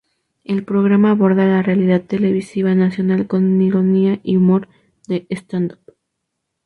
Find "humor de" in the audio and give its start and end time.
4.35-5.27